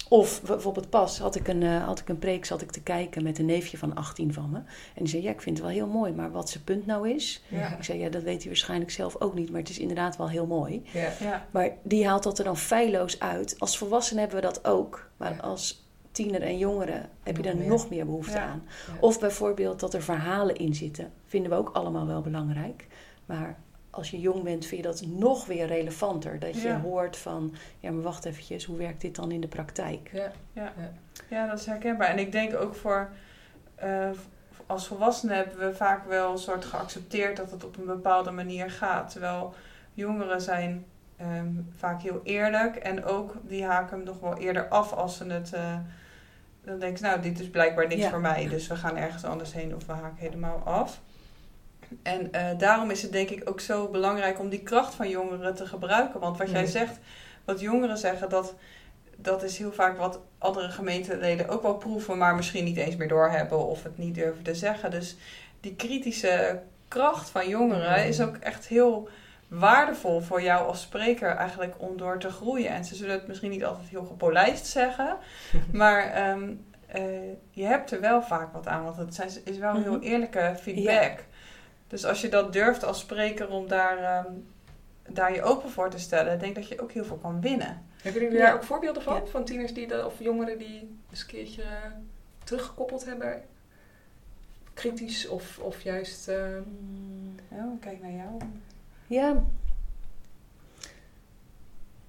[0.09, 3.23] Of bijvoorbeeld pas had ik, een, eh, had ik een preek, zat ik te kijken
[3.23, 4.59] met een neefje van 18 van me.
[4.59, 7.11] En die zei, ja, ik vind het wel heel mooi, maar wat zijn punt nou
[7.11, 7.43] is...
[7.49, 7.77] Ja.
[7.77, 10.29] Ik zei, ja, dat weet hij waarschijnlijk zelf ook niet, maar het is inderdaad wel
[10.29, 10.83] heel mooi.
[10.93, 11.13] Ja.
[11.21, 13.57] Ja, Maar die haalt dat er dan feilloos uit.
[13.59, 15.11] Als volwassenen hebben we dat ook.
[15.17, 15.39] Maar Ja.
[15.41, 15.84] als
[16.15, 17.69] tiener en jongeren heb je daar meer.
[17.69, 18.45] nog meer behoefte Ja.
[18.45, 18.63] aan.
[18.87, 18.93] Ja.
[19.01, 21.13] Of bijvoorbeeld dat er verhalen in zitten.
[21.27, 22.87] Vinden we ook allemaal wel belangrijk.
[23.27, 23.57] Maar
[23.91, 26.39] als je jong bent, vind je dat nog weer relevanter.
[26.39, 26.81] Dat je Ja.
[26.81, 30.11] hoort van, ja, maar wacht eventjes, hoe werkt dit dan in de praktijk?
[30.53, 30.73] Ja.
[31.29, 32.09] Ja, dat is herkenbaar.
[32.09, 33.09] En ik denk ook voor
[33.75, 34.11] eh,
[34.67, 38.71] als volwassenen hebben we vaak wel een soort geaccepteerd dat het op een bepaalde manier
[38.71, 39.11] gaat.
[39.11, 39.55] Terwijl
[39.95, 40.85] jongeren zijn
[41.17, 45.25] ehm, vaak heel eerlijk en ook die haken hem nog wel eerder af als ze
[45.27, 45.53] het.
[45.53, 45.77] eh,
[46.65, 48.11] dan denken ze, nou, dit is blijkbaar niks Ja.
[48.11, 51.01] voor mij, dus we gaan ergens anders heen of we haken helemaal af.
[52.03, 55.55] En eh, daarom is het denk ik ook zo belangrijk om die kracht van jongeren
[55.55, 56.21] te gebruiken.
[56.21, 56.99] Want wat jij zegt,
[57.45, 58.55] wat jongeren zeggen, dat,
[59.17, 63.09] dat is heel vaak wat andere gemeenteleden ook wel proeven, maar misschien niet eens meer
[63.09, 64.91] doorhebben of het niet durven te zeggen.
[64.91, 65.17] Dus
[65.61, 69.09] die kritische kracht van jongeren is ook echt heel
[69.59, 72.69] waardevol voor jou als spreker eigenlijk om door te groeien.
[72.71, 75.17] En ze zullen het misschien niet altijd heel gepolijst zeggen,
[75.73, 76.53] maar ehm,
[76.87, 77.03] eh,
[77.51, 80.03] je hebt er wel vaak wat aan, want het zijn, is wel heel Mhm.
[80.03, 81.25] eerlijke feedback.
[81.89, 84.33] Dus als je dat durft als spreker om daar, ehm,
[85.09, 87.83] daar je open voor te stellen, denk ik dat je ook heel veel kan winnen.
[88.03, 88.45] Hebben jullie Ja.
[88.45, 89.15] daar ook voorbeelden van?
[89.15, 89.27] Ja.
[89.27, 91.69] Van tieners die dat, of jongeren die eens een keertje eh,
[92.45, 93.43] teruggekoppeld hebben?
[94.75, 96.29] Kritisch of, of juist.
[97.49, 98.39] Oh, kijk naar jou.
[99.15, 99.45] Ja.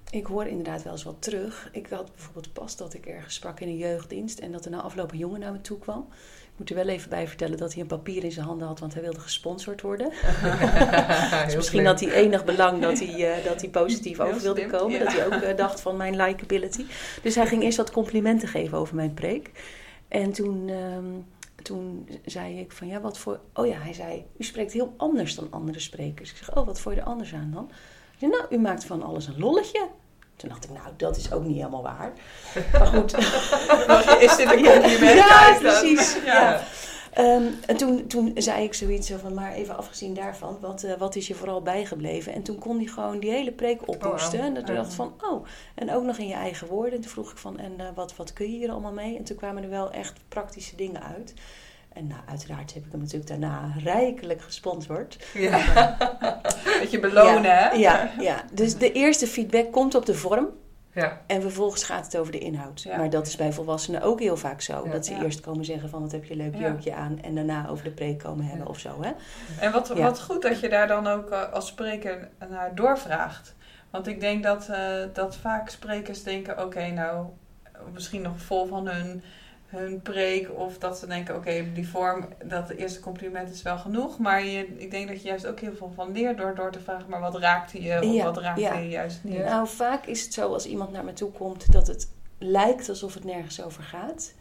[0.10, 1.70] Ik hoor inderdaad wel eens wat terug.
[1.72, 4.82] Ik had bijvoorbeeld pas dat ik ergens sprak in een jeugddienst en dat er na
[4.82, 6.08] afloop een jongen naar me toe kwam.
[6.44, 8.80] Ik moet er wel even bij vertellen dat hij een papier in zijn handen had,
[8.80, 10.10] want hij wilde gesponsord worden.
[11.46, 11.86] Dus misschien slim.
[11.86, 14.98] had hij enig belang dat hij, eh, dat hij positief over wilde slim, komen.
[14.98, 15.04] ja.
[15.04, 16.86] Dat hij ook eh, dacht van mijn likability.
[17.22, 19.52] Dus hij ging eerst wat complimenten geven over mijn preek.
[20.08, 21.06] En toen, ehm,
[21.66, 23.40] toen zei ik van ja, wat voor...
[23.54, 26.32] Oh ja, hij zei, u spreekt heel anders dan andere sprekers.
[26.32, 27.68] Ik zeg, oh, wat vond je er anders aan dan?
[27.70, 29.88] Hij zei, nou, u maakt van alles een lolletje.
[30.36, 32.12] Toen dacht ik, nou, dat is ook niet helemaal waar.
[32.72, 33.14] Maar goed.
[34.26, 35.18] Is dit een Ja, compliment?
[35.18, 36.18] Ja, dat- precies.
[36.26, 36.62] Ja.
[37.16, 40.98] Ehm, en toen, toen zei ik zoiets zo van, maar even afgezien daarvan, wat, eh,
[40.98, 42.34] wat is je vooral bijgebleven?
[42.34, 44.40] En toen kon hij gewoon die hele preek ophoesten.
[44.40, 44.56] wauw.
[44.56, 46.94] En toen dacht ik van, oh, en ook nog in je eigen woorden.
[46.94, 49.18] En toen vroeg ik van, en eh, wat, wat kun je hier allemaal mee?
[49.18, 51.34] En toen kwamen er wel echt praktische dingen uit.
[51.94, 55.26] En nou, uiteraard heb ik hem natuurlijk daarna rijkelijk gesponsord.
[55.34, 55.98] Ja.
[56.80, 57.76] Dat je belonen, ja, hè?
[57.76, 60.48] Ja, ja, dus de eerste feedback komt op de vorm.
[60.96, 61.22] Ja.
[61.28, 62.82] En vervolgens gaat het over de inhoud.
[62.82, 62.98] Ja.
[62.98, 64.86] Maar dat is bij volwassenen ook heel vaak zo.
[64.86, 64.92] Ja.
[64.92, 65.24] Dat ze Ja.
[65.24, 66.60] eerst komen zeggen van wat heb je een leuk Ja.
[66.60, 67.22] jurkje aan.
[67.22, 68.70] En daarna over de preek komen hebben Ja.
[68.70, 69.02] of zo.
[69.02, 69.12] Hè?
[69.60, 70.04] En wat, Ja.
[70.04, 73.56] wat goed dat je daar dan ook eh, als spreker naar doorvraagt.
[73.90, 74.80] Want ik denk dat, eh,
[75.14, 77.26] dat vaak sprekers denken, oké, nou,
[77.94, 79.24] misschien nog vol van hun,
[79.66, 80.50] hun preek.
[80.58, 84.20] Of dat ze denken, oké, die vorm, dat eerste compliment is wel genoeg.
[84.20, 86.80] Maar je, ik denk dat je juist ook heel veel van leert door, door te
[86.80, 88.78] vragen, maar wat raakte je of Ja, wat raakte ja.
[88.78, 89.38] je juist niet.
[89.38, 93.14] Nou, vaak is het zo als iemand naar me toe komt dat het lijkt alsof
[93.14, 94.34] het nergens over gaat.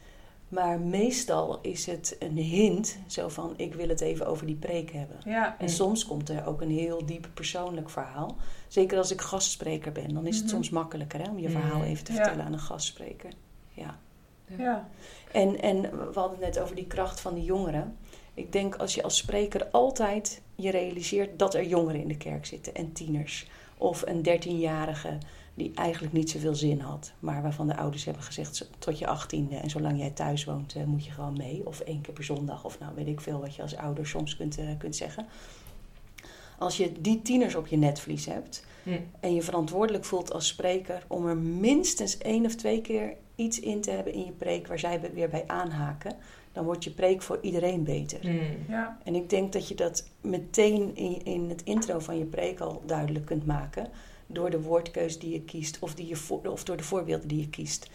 [0.49, 4.91] Maar meestal is het een hint, zo van ik wil het even over die preek
[4.93, 5.17] hebben.
[5.25, 5.57] Ja.
[5.59, 8.37] En soms komt er ook een heel diep persoonlijk verhaal.
[8.69, 10.55] Zeker als ik gastspreker ben, dan is het Mhm.
[10.55, 13.31] soms makkelijker hè, om je verhaal even te vertellen aan een gastspreker.
[13.73, 13.99] Ja.
[14.59, 14.89] Ja.
[15.33, 17.97] En, en we hadden het net over die kracht van die jongeren.
[18.35, 22.47] Ik denk als je als spreker altijd je realiseert dat er jongeren in de kerk
[22.47, 23.47] zitten en tieners.
[23.79, 25.19] Of een dertienjarige
[25.55, 27.13] die eigenlijk niet zoveel zin had.
[27.19, 30.85] Maar waarvan de ouders hebben gezegd tot je achttiende en zolang jij thuis woont eh,
[30.85, 31.67] moet je gewoon mee.
[31.67, 34.37] Of één keer per zondag of nou weet ik veel wat je als ouder soms
[34.37, 35.27] kunt, eh, kunt zeggen.
[36.59, 38.99] Als je die tieners op je netvlies hebt Hm.
[39.21, 43.81] en je verantwoordelijk voelt als spreker om er minstens één of twee keer iets in
[43.81, 46.17] te hebben in je preek waar zij weer bij aanhaken,
[46.53, 48.21] dan wordt je preek voor iedereen beter.
[48.21, 48.73] Hm.
[48.73, 48.99] Ja.
[49.05, 52.83] En ik denk dat je dat meteen in, in het intro van je preek al
[52.87, 53.89] duidelijk kunt maken.
[54.27, 57.41] Door de woordkeus die je kiest of, die je voor, of door de voorbeelden die
[57.41, 57.91] je kiest.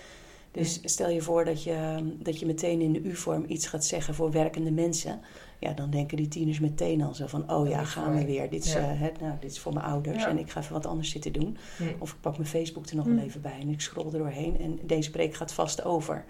[0.52, 4.14] Dus stel je voor dat je, dat je meteen in de U-vorm iets gaat zeggen
[4.14, 5.20] voor werkende mensen.
[5.60, 7.52] Ja, dan denken die tieners meteen al zo van...
[7.52, 8.50] oh ja, gaan we weer.
[8.50, 8.80] Dit is, Ja.
[8.80, 10.30] eh, het, nou, dit is voor mijn ouders Ja.
[10.30, 11.58] en ik ga even wat anders zitten doen.
[11.78, 11.84] Hm.
[12.00, 13.16] Of ik pak mijn Facebook er nog Hm.
[13.16, 14.60] wel even bij en ik scroll er doorheen.
[14.60, 16.26] En deze preek gaat vast over.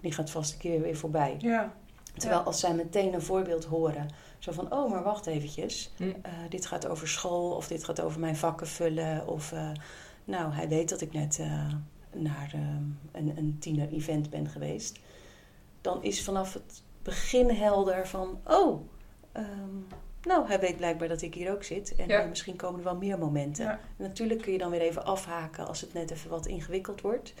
[0.00, 1.34] Die gaat vast een keer weer voorbij.
[1.38, 1.74] Ja.
[2.16, 5.92] Terwijl als zij meteen een voorbeeld horen, zo van, oh, maar wacht eventjes.
[5.96, 6.02] Hm.
[6.02, 9.26] Eh, dit gaat over school of dit gaat over mijn vakken vullen.
[9.28, 9.70] Of, eh,
[10.24, 11.40] nou, hij weet dat ik net
[12.14, 12.60] naar eh,
[13.12, 14.98] een, een tiener-event ben geweest.
[15.80, 18.88] Dan is vanaf het begin helder van, oh,
[19.32, 19.46] ehm,
[20.22, 21.94] nou, hij weet blijkbaar dat ik hier ook zit.
[21.96, 22.22] En Ja.
[22.22, 23.64] eh, misschien komen er wel meer momenten.
[23.64, 23.80] Ja.
[23.96, 27.34] Natuurlijk kun je dan weer even afhaken als het net even wat ingewikkeld wordt.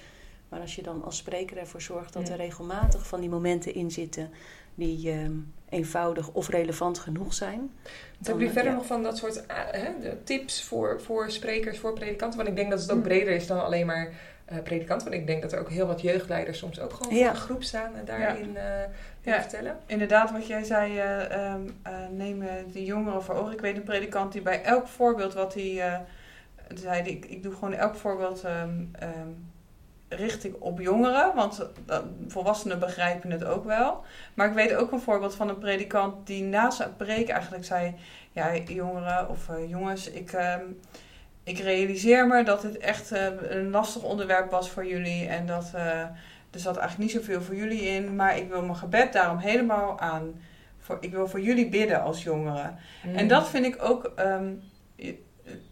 [0.48, 2.32] Maar als je dan als spreker ervoor zorgt dat Ja.
[2.32, 4.30] er regelmatig van die momenten in zitten
[4.74, 5.32] die ehm,
[5.68, 7.60] eenvoudig of relevant genoeg zijn.
[7.82, 7.92] Wat
[8.26, 12.36] hebben jullie verder nog van dat soort eh, hè, tips voor, voor sprekers, voor predikanten?
[12.38, 13.02] Want ik denk dat het ook Hm.
[13.02, 14.12] breder is dan alleen maar
[14.50, 15.08] eh predikanten.
[15.08, 17.24] Want ik denk dat er ook heel wat jeugdleiders soms ook gewoon Ja.
[17.24, 18.52] voor een groep staan en daarin
[19.22, 19.40] Ja.
[19.40, 19.76] vertellen.
[19.86, 21.54] Inderdaad, wat jij zei, eh,
[22.10, 23.52] neem de jongeren voor ogen.
[23.52, 26.00] Ik weet een predikant die bij elk voorbeeld wat hij
[26.74, 29.28] zei, ik, ik doe gewoon elk voorbeeld ehm, ehm,
[30.08, 31.66] richt ik op jongeren, want
[32.28, 34.04] volwassenen begrijpen het ook wel.
[34.34, 37.94] Maar ik weet ook een voorbeeld van een predikant die na zijn preek eigenlijk zei,
[38.32, 40.32] ja jongeren of jongens, ik,
[41.44, 45.70] ik realiseer me dat dit echt eh, een lastig onderwerp was voor jullie en dat...
[45.74, 46.00] eh,
[46.50, 49.98] er zat eigenlijk niet zoveel voor jullie in, maar ik wil mijn gebed daarom helemaal
[50.00, 50.40] aan.
[50.78, 52.78] Voor, ik wil voor jullie bidden als jongeren.
[53.02, 53.14] Hm.
[53.16, 54.52] En dat vind ik ook, ehm,
[54.96, 55.18] je-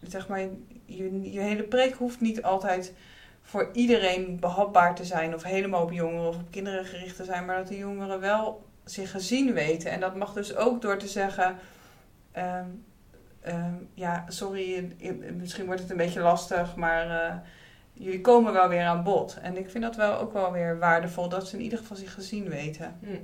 [0.03, 0.41] zeg maar,
[0.85, 2.93] je, je hele preek hoeft niet altijd
[3.43, 7.45] voor iedereen behapbaar te zijn of helemaal op jongeren of op kinderen gericht te zijn,
[7.45, 9.91] maar dat de jongeren wel zich gezien weten.
[9.91, 11.57] En dat mag dus ook door te zeggen,
[12.33, 12.67] ehm,
[13.49, 14.93] ehm, ja, sorry,
[15.37, 17.35] misschien wordt het een beetje lastig, maar eh,
[17.93, 19.39] jullie komen wel weer aan bod.
[19.43, 22.15] En ik vind dat wel ook wel weer waardevol, dat ze in ieder geval zich
[22.15, 22.97] gezien weten.
[23.01, 23.17] Hm.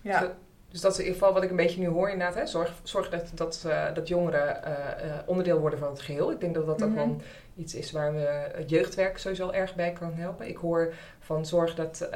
[0.00, 0.30] Ja, Zo-
[0.68, 2.34] Dus dat is in ieder geval wat ik een beetje nu hoor inderdaad.
[2.36, 2.46] Hè?
[2.46, 6.30] Zorg, zorg dat, dat, eh, dat jongeren eh, onderdeel worden van het geheel.
[6.30, 6.98] Ik denk dat dat ook Mhm.
[6.98, 7.16] wel
[7.56, 10.48] iets is waar we het jeugdwerk sowieso erg bij kan helpen.
[10.48, 12.08] Ik hoor van zorg dat,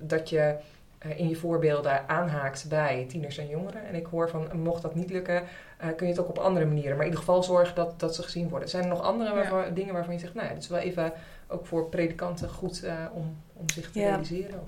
[0.00, 0.56] dat je
[1.00, 3.86] eh, in je voorbeelden aanhaakt bij tieners en jongeren.
[3.86, 5.42] En ik hoor van mocht dat niet lukken,
[5.78, 6.90] eh, kun je het ook op andere manieren.
[6.90, 8.68] Maar in ieder geval zorg dat, dat ze gezien worden.
[8.68, 11.12] Zijn er nog andere waarvan, dingen waarvan je zegt, nou ja, dit is wel even
[11.48, 14.08] ook voor predikanten goed eh, om, om zich te Ja.
[14.08, 14.60] realiseren?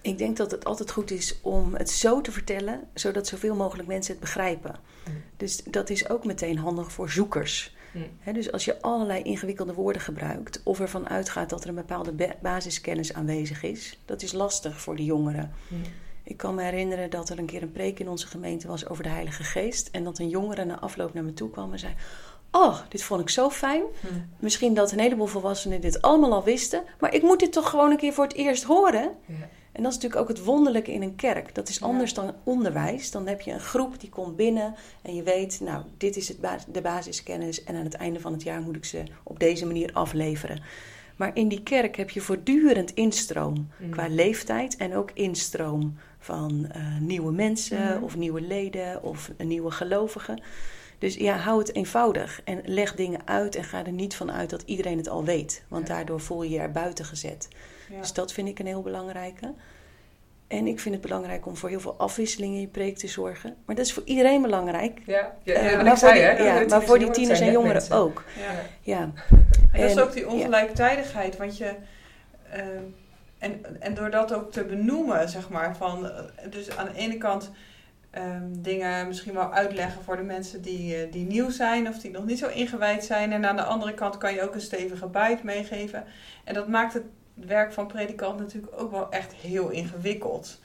[0.00, 3.88] Ik denk dat het altijd goed is om het zo te vertellen, zodat zoveel mogelijk
[3.88, 4.74] mensen het begrijpen.
[5.08, 5.22] Mm.
[5.36, 7.76] Dus dat is ook meteen handig voor zoekers.
[8.32, 12.34] Dus als je allerlei ingewikkelde woorden gebruikt, of ervan uitgaat dat er een bepaalde ba-
[12.42, 15.52] basiskennis aanwezig is, dat is lastig voor de jongeren.
[16.24, 19.02] Ik kan me herinneren dat er een keer een preek in onze gemeente was over
[19.02, 19.88] de Heilige Geest.
[19.92, 21.94] En dat een jongere na afloop naar me toe kwam en zei:
[22.50, 23.82] Oh, dit vond ik zo fijn.
[24.38, 26.82] Misschien dat een heleboel volwassenen dit allemaal al wisten.
[27.00, 29.10] Maar ik moet dit toch gewoon een keer voor het eerst horen.
[29.26, 29.34] Ja.
[29.72, 31.54] En dat is natuurlijk ook het wonderlijke in een kerk.
[31.54, 31.86] Dat is Ja.
[31.86, 33.10] anders dan onderwijs.
[33.10, 36.40] Dan heb je een groep die komt binnen en je weet, nou, dit is het
[36.40, 37.64] ba- de basiskennis.
[37.64, 40.62] En aan het einde van het jaar moet ik ze op deze manier afleveren.
[41.16, 43.90] Maar in die kerk heb je voortdurend instroom Mm.
[43.90, 48.02] qua leeftijd en ook instroom van eh, nieuwe mensen Mhm.
[48.02, 50.42] of nieuwe leden of nieuwe gelovigen.
[50.98, 54.50] Dus ja, hou het eenvoudig en leg dingen uit en ga er niet van uit
[54.50, 55.62] dat iedereen het al weet.
[55.68, 55.94] Want Ja.
[55.94, 57.48] daardoor voel je je er buiten gezet.
[57.92, 57.98] Ja.
[58.00, 59.52] Dus dat vind ik een heel belangrijke.
[60.48, 63.56] En ik vind het belangrijk om voor heel veel afwisseling in je preek te zorgen.
[63.64, 65.00] Maar dat is voor iedereen belangrijk.
[65.06, 66.98] Ja, ja, Eh, ja, maar voor zei, die, hè, de ja, tieners maar en voor
[66.98, 67.12] die jongeren
[67.52, 68.24] tieners en ook.
[68.38, 68.52] Ja.
[68.80, 69.00] Ja.
[69.72, 71.74] En dat is En- ook die ongelijktijdigheid, want je...
[72.50, 72.66] ehm,
[73.38, 76.06] en, en door dat ook te benoemen, zeg maar, van...
[76.08, 77.50] eh, Dus aan de ene kant
[78.10, 81.88] ehm, dingen misschien wel uitleggen voor de mensen die, eh, die nieuw zijn...
[81.88, 83.32] of die nog niet zo ingewijd zijn.
[83.32, 86.04] En aan de andere kant kan je ook een stevige bite meegeven.
[86.44, 87.02] En dat maakt het
[87.46, 90.60] werk van predikant natuurlijk ook wel echt heel ingewikkeld.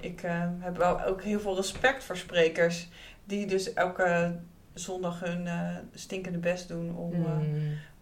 [0.00, 2.88] Ik uh, heb wel ook heel veel respect voor sprekers
[3.24, 4.36] die dus elke
[4.74, 7.28] zondag hun uh, stinkende best doen om, uh,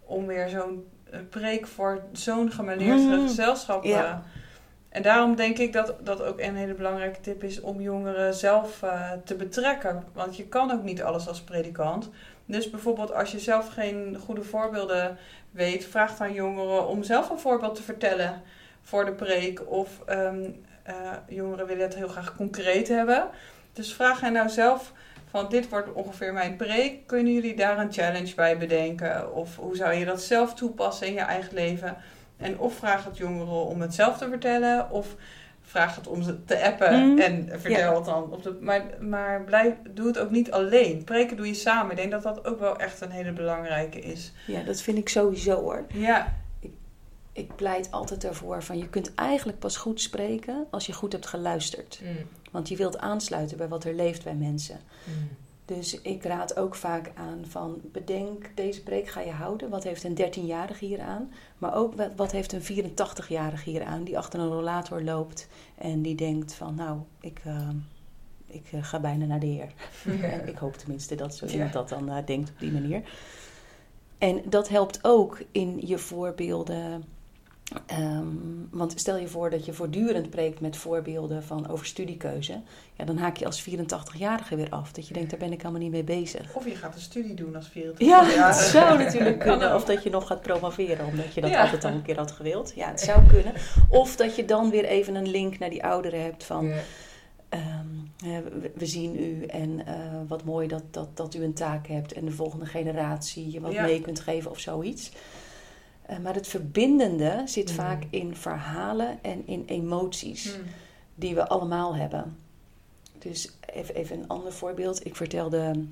[0.04, 0.86] om weer zo'n
[1.30, 3.28] preek voor zo'n gemaleerd mm.
[3.28, 3.84] gezelschap.
[3.84, 4.22] Ja.
[4.88, 8.84] en daarom denk ik dat dat ook een hele belangrijke tip is om jongeren zelf
[9.24, 10.04] te betrekken.
[10.12, 12.10] Want je kan ook niet alles als predikant.
[12.48, 15.18] Dus bijvoorbeeld als je zelf geen goede voorbeelden
[15.50, 18.42] weet, vraag aan jongeren om zelf een voorbeeld te vertellen
[18.82, 19.70] voor de preek.
[19.70, 23.28] Of um, uh, jongeren willen het heel graag concreet hebben.
[23.72, 24.92] Dus vraag hen nou zelf
[25.30, 27.06] van dit wordt ongeveer mijn preek.
[27.06, 29.34] Kunnen jullie daar een challenge bij bedenken?
[29.34, 31.96] Of hoe zou je dat zelf toepassen in je eigen leven?
[32.36, 34.90] En of vraag het jongeren om het zelf te vertellen.
[34.90, 35.16] Of
[35.68, 37.18] vraag het om ze te appen mm.
[37.18, 38.32] en vertel het dan.
[38.32, 41.04] Op de, maar maar blijf, doe het ook niet alleen.
[41.04, 41.90] Preken doe je samen.
[41.90, 44.32] Ik denk dat dat ook wel echt een hele belangrijke is.
[44.46, 45.84] Ja, dat vind ik sowieso hoor.
[45.92, 46.36] Ja.
[46.60, 46.72] Ik,
[47.32, 51.26] ik pleit altijd ervoor van je kunt eigenlijk pas goed spreken als je goed hebt
[51.26, 52.00] geluisterd.
[52.02, 52.16] Mm.
[52.50, 54.80] Want je wilt aansluiten bij wat er leeft bij mensen.
[55.04, 55.28] Mm.
[55.68, 59.68] Dus ik raad ook vaak aan van bedenk deze preek ga je houden.
[59.68, 61.32] Wat heeft een 13-jarige hier aan?
[61.58, 66.14] Maar ook wat heeft een 84-jarige hier aan die achter een rollator loopt en die
[66.14, 67.68] denkt van nou, ik, uh,
[68.46, 69.72] ik uh, ga bijna naar de Heer.
[70.20, 70.40] Ja.
[70.52, 73.02] ik hoop tenminste dat zo iemand dat dan uh, denkt op die manier.
[74.18, 77.04] En dat helpt ook in je voorbeelden
[77.98, 82.60] Um, want stel je voor dat je voortdurend preekt met voorbeelden van over studiekeuze.
[82.94, 84.92] Ja, dan haak je als 84-jarige weer af.
[84.92, 86.54] Dat je denkt, daar ben ik allemaal niet mee bezig.
[86.54, 88.04] Of je gaat een studie doen als 84-jarige.
[88.34, 89.74] Ja, het zou natuurlijk kunnen.
[89.74, 91.62] Of dat je nog gaat promoveren, omdat je dat ja.
[91.62, 92.72] altijd al een keer had gewild.
[92.74, 93.52] Ja, het zou kunnen.
[93.88, 96.66] Of dat je dan weer even een link naar die ouderen hebt van...
[96.66, 96.80] Ja.
[97.50, 99.84] Um, we, we, zien u en uh,
[100.26, 103.72] wat mooi dat, dat, dat u een taak hebt en de volgende generatie je wat
[103.72, 103.82] ja.
[103.82, 105.10] mee kunt geven of zoiets.
[106.10, 107.74] Uh, maar het verbindende zit mm.
[107.74, 110.64] vaak in verhalen en in emoties mm.
[111.14, 112.36] die we allemaal hebben.
[113.18, 115.06] Dus even, even een ander voorbeeld.
[115.06, 115.84] Ik vertelde,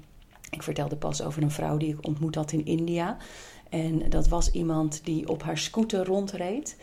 [0.50, 3.16] ik vertelde pas over een vrouw die ik ontmoet had in India.
[3.68, 6.76] En dat was iemand die op haar scooter rondreed.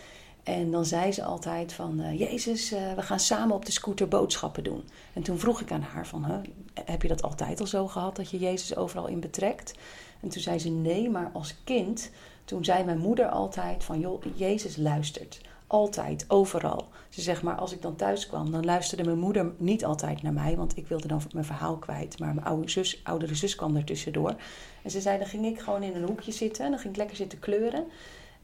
[0.44, 4.08] En dan zei ze altijd van, uh, Jezus, uh, we gaan samen op de scooter
[4.08, 4.84] boodschappen doen.
[5.14, 6.38] En toen vroeg ik aan haar van, huh,
[6.86, 9.74] heb je dat altijd al zo gehad, dat je Jezus overal in betrekt?
[10.20, 12.10] En toen zei ze, nee, maar als kind
[12.46, 15.42] toen zei mijn moeder altijd van, joh, Jezus luistert.
[15.68, 16.88] Altijd, overal.
[17.10, 20.34] Ze zegt maar, als ik dan thuis kwam, dan luisterde mijn moeder niet altijd naar
[20.34, 22.20] mij, want ik wilde dan mijn verhaal kwijt.
[22.20, 24.36] Maar mijn oude zus, oudere zus kwam er tussendoor.
[24.84, 27.00] En ze zei, dan ging ik gewoon in een hoekje zitten en dan ging ik
[27.00, 27.86] lekker zitten kleuren.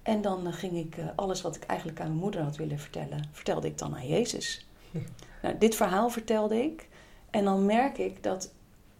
[0.03, 3.23] En dan ging ik uh, alles wat ik eigenlijk aan mijn moeder had willen vertellen,
[3.31, 4.65] vertelde ik dan aan Jezus.
[5.41, 6.87] Nou, dit verhaal vertelde ik.
[7.29, 8.51] En dan merk ik dat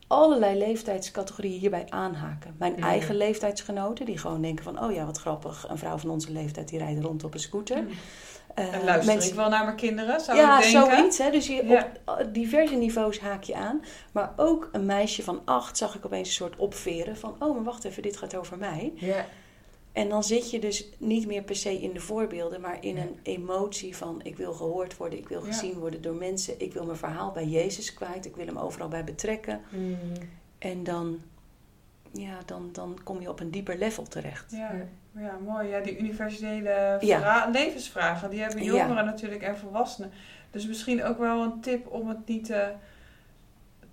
[0.09, 2.55] allerlei leeftijdscategorieën hierbij aanhaken.
[2.57, 2.83] Mijn mm.
[2.83, 4.83] eigen leeftijdsgenoten, die gewoon denken van...
[4.83, 7.81] oh ja, wat grappig, een vrouw van onze leeftijd die rijdt rond op een scooter.
[7.81, 7.87] Mm.
[7.87, 9.29] Uh, en luister mensen...
[9.29, 10.91] ik wel naar mijn kinderen, zou ja, ik denken?
[10.91, 11.17] zoiets.
[11.17, 11.31] Hè?
[11.31, 13.83] Dus je, op diverse niveaus haak je aan.
[14.11, 17.35] Maar ook een meisje van acht zag ik opeens een soort opveren van...
[17.39, 18.93] oh, maar wacht even, dit gaat over mij.
[18.95, 19.25] Ja.
[19.99, 23.19] En dan zit je dus niet meer per se in de voorbeelden, maar in een
[23.23, 26.97] emotie van ik wil gehoord worden, ik wil gezien worden door mensen, ik wil mijn
[26.97, 29.61] verhaal bij Jezus kwijt, ik wil hem overal bij betrekken.
[29.69, 29.97] Mm.
[30.57, 31.21] En dan,
[32.11, 34.51] ja, dan, dan kom je op een dieper level terecht.
[34.51, 34.71] Ja,
[35.11, 35.67] ja mooi.
[35.67, 37.49] Ja, die universele ja.
[37.51, 40.11] levensvragen, die hebben jongeren natuurlijk en volwassenen.
[40.51, 42.71] Dus misschien ook wel een tip om het niet te,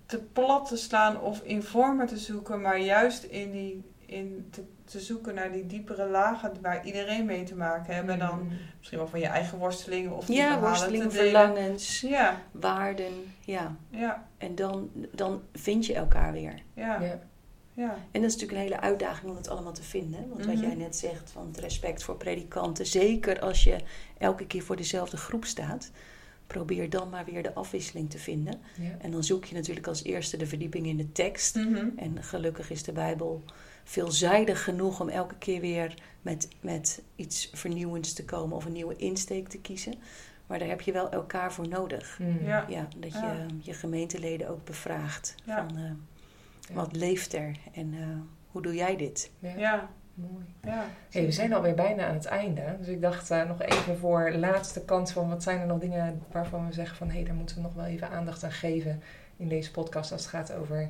[0.05, 4.63] te plat te slaan of in vormen te zoeken, maar juist in die in te,
[4.85, 8.07] te, zoeken naar die diepere lagen waar iedereen mee te maken heeft.
[8.07, 8.51] En dan mm.
[8.77, 12.41] misschien wel van je eigen worstelingen of die ja, worstelingen, verlangens, ja.
[12.51, 13.13] waarden.
[13.39, 13.75] Ja.
[13.89, 14.27] ja.
[14.37, 16.61] En dan, dan vind je elkaar weer.
[16.73, 17.01] Ja.
[17.01, 17.19] ja.
[17.73, 17.97] ja.
[18.11, 20.29] En dat is natuurlijk een hele uitdaging om het allemaal te vinden.
[20.29, 20.63] Want wat mhm.
[20.63, 22.85] jij net zegt van het respect voor predikanten.
[22.85, 23.77] Zeker als je
[24.17, 25.91] elke keer voor dezelfde groep staat
[26.47, 28.59] probeer dan maar weer de afwisseling te vinden.
[28.79, 28.97] Ja.
[28.99, 31.55] En dan zoek je natuurlijk als eerste de verdieping in de tekst.
[31.55, 31.87] Mhm.
[31.95, 33.43] En gelukkig is de Bijbel
[33.87, 38.95] veelzijdig genoeg om elke keer weer met, met iets vernieuwends te komen of een nieuwe
[38.95, 39.93] insteek te kiezen.
[40.47, 42.19] Maar daar heb je wel elkaar voor nodig.
[42.19, 42.45] Mm.
[42.45, 42.65] Ja.
[42.69, 42.87] ja.
[42.97, 45.91] dat je je gemeenteleden ook bevraagt van uh,
[46.73, 48.07] wat leeft er en uh,
[48.51, 49.31] hoe doe jij dit?
[49.39, 49.89] Ja.
[50.13, 50.45] Mooi.
[50.63, 52.75] Ja, hey, we zijn alweer bijna aan het einde.
[52.77, 56.21] Dus ik dacht uh, nog even voor laatste kans van wat zijn er nog dingen
[56.31, 59.01] waarvan we zeggen van hé, hey, daar moeten we nog wel even aandacht aan geven
[59.37, 60.89] in deze podcast als het gaat over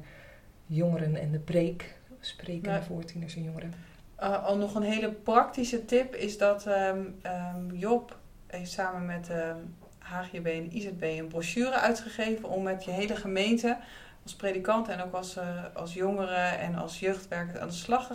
[0.65, 1.96] jongeren en de preek
[2.27, 3.73] spreken voor tieners en jongeren.
[4.19, 9.29] Uh, al nog een hele praktische tip is dat um, um, Job heeft samen met
[9.29, 13.77] um, HGB en IZB een brochure uitgegeven om met je hele gemeente
[14.23, 18.07] als predikant en ook als, uh, als jongeren en als jeugdwerker aan de slag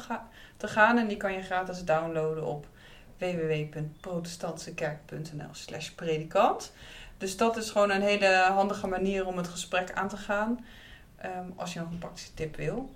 [0.57, 0.99] te gaan.
[0.99, 2.67] En die kan je gratis downloaden op
[3.19, 6.73] www.protestantsekerk.nl slash predikant.
[7.19, 10.65] Dus dat is gewoon een hele handige manier om het gesprek aan te gaan.
[11.17, 12.91] Ehm, als je nog een praktische tip wil.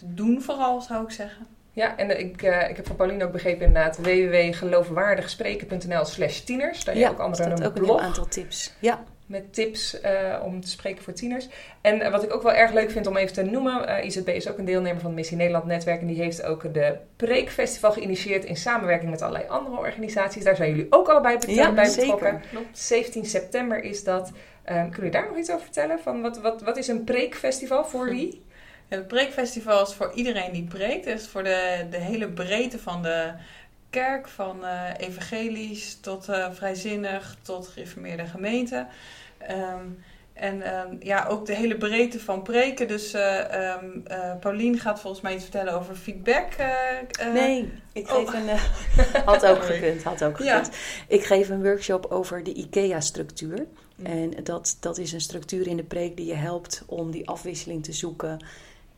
[0.00, 1.46] Dus doen vooral, zou ik zeggen.
[1.72, 6.84] Ja, en ik, uh, ik heb van Pauline ook begrepen inderdaad www.geloofwaardigspreken.nl slash tieners.
[6.84, 7.98] Daar ja, heb je ook andere een ook blog.
[7.98, 8.74] een aantal tips.
[8.80, 9.04] Ja.
[9.26, 11.48] Met tips uh, om te spreken voor tieners.
[11.80, 14.04] En uh, wat ik ook wel erg leuk vind om even te noemen.
[14.04, 16.00] IZB is ook een deelnemer van het Missie Nederland Netwerk.
[16.00, 20.44] En die heeft ook de Preekfestival geïnitieerd in samenwerking met allerlei andere organisaties.
[20.44, 22.14] Daar zijn jullie ook allebei bet ja, bij zeker.
[22.14, 22.42] betrokken.
[22.50, 22.78] Klopt.
[22.78, 24.32] 17 september is dat.
[24.70, 25.98] Um, kun je daar nog iets over vertellen?
[25.98, 28.44] Van wat, wat, wat is een preekfestival voor wie?
[28.88, 31.04] Het preekfestival is voor iedereen die preekt.
[31.04, 33.32] Het is voor de, de hele breedte van de
[33.90, 34.28] kerk.
[34.28, 38.86] Van uh, evangelisch tot uh, vrijzinnig tot gereformeerde gemeente.
[39.50, 42.88] Um, en um, ja, ook de hele breedte van preken.
[42.88, 43.38] Dus uh,
[43.82, 44.02] um,
[44.40, 46.48] Paulien gaat volgens mij iets vertellen over feedback.
[47.32, 48.34] nee, ik geef oh.
[48.34, 48.58] een...
[49.24, 50.66] had ook gekund, had ook gekund.
[50.66, 50.72] Ja.
[51.08, 53.66] Ik geef een workshop over de IKEA-structuur.
[54.02, 57.84] En dat, dat is een structuur in de preek die je helpt om die afwisseling
[57.84, 58.38] te zoeken.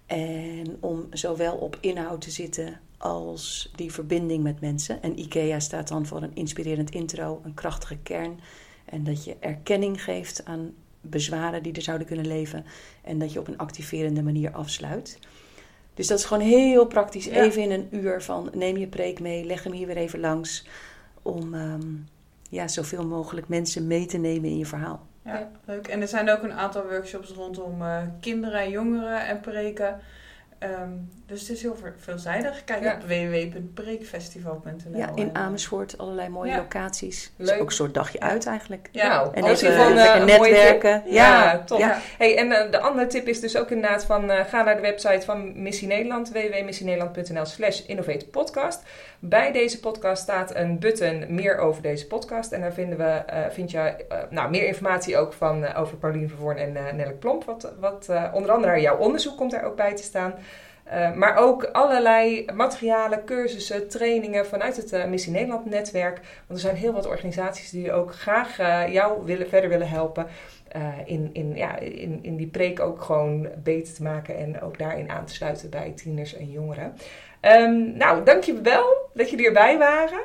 [0.09, 5.03] En om zowel op inhoud te zitten als die verbinding met mensen.
[5.03, 8.40] En IKEA staat dan voor een inspirerend intro, een krachtige kern.
[8.85, 12.64] En dat je erkenning geeft aan bezwaren die er zouden kunnen leven.
[13.03, 15.18] En dat je op een activerende manier afsluit.
[15.94, 17.25] Dus dat is gewoon heel praktisch.
[17.25, 17.42] Ja.
[17.42, 20.66] Even in een uur van neem je preek mee, leg hem hier weer even langs.
[21.23, 22.07] Om um,
[22.51, 25.07] ja, zoveel mogelijk mensen mee te nemen in je verhaal.
[25.29, 25.88] Ja, leuk.
[25.88, 30.01] En er zijn ook een aantal workshops rondom uh, kinderen en jongeren en preken.
[30.62, 32.64] Um, dus het is heel veelzijdig.
[32.64, 32.94] Kijk ja.
[32.94, 34.99] op www.preekfestival.nl.
[34.99, 36.57] Ja, in Amersfoort allerlei mooie ja.
[36.57, 37.33] locaties.
[37.37, 37.49] Leuk.
[37.49, 38.88] Dus ook een soort dagje uit eigenlijk.
[38.92, 41.03] Ja, nou, en als even, van, uh, netwerken.
[41.07, 41.79] Ja, ja, top.
[41.79, 41.99] Ja.
[42.18, 44.83] Hey, en uh, de andere tip is dus ook inderdaad van uh, ga naar de
[44.83, 48.83] website van Missie Nederland, www.missienederland.nl slash innovate podcast.
[49.18, 52.53] Bij deze podcast staat een button meer over deze podcast.
[52.53, 56.73] En daar vinden we, vind je nou, meer informatie ook van over Paulien Vervoorn en
[56.73, 57.44] Nelleke Plomp.
[57.44, 60.35] Wat, wat onder andere jouw onderzoek komt daar ook bij te staan.
[60.92, 66.20] Uh, maar ook allerlei materialen, cursussen, trainingen vanuit het uh, Missie Nederland netwerk.
[66.46, 70.27] Want er zijn heel wat organisaties die ook graag uh, jou willen, verder willen helpen.
[71.05, 75.11] in, in, ja, in, in die preek ook gewoon beter te maken en ook daarin
[75.11, 76.96] aan te sluiten bij tieners en jongeren.
[77.40, 80.20] Um, nou, dankjewel dat jullie erbij waren.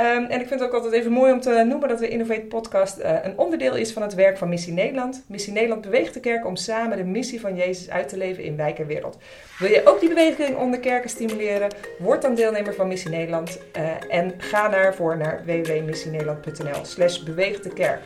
[0.00, 2.40] Um, en ik vind het ook altijd even mooi om te noemen dat de Innovate
[2.40, 5.24] Podcast uh, een onderdeel is van het werk van Missie Nederland.
[5.26, 8.56] Missie Nederland beweegt de kerk om samen de missie van Jezus uit te leven in
[8.56, 9.18] wijk en wereld.
[9.58, 11.68] Wil je ook die beweging onder kerken stimuleren?
[11.98, 17.72] Word dan deelnemer van Missie Nederland uh, en ga daarvoor naar www.missienederland.nl slash beweeg de
[17.72, 18.00] kerk.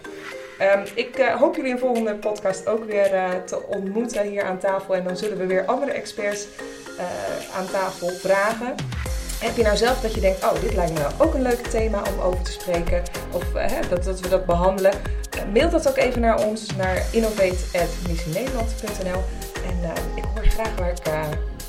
[0.61, 3.11] Um, ik uh, hoop jullie in de volgende podcast ook weer
[3.45, 4.95] te ontmoeten hier aan tafel.
[4.95, 6.47] En dan zullen we weer andere experts
[7.57, 8.75] aan tafel vragen.
[9.43, 12.03] Heb je nou zelf dat je denkt, oh, dit lijkt me ook een leuk thema
[12.15, 13.03] om over te spreken,
[13.33, 14.93] of uh, dat, dat we dat behandelen,
[15.37, 19.23] uh, mail dat ook even naar ons, naar innovate.missienederland.nl
[19.65, 20.97] en uh, ik hoor graag waar ik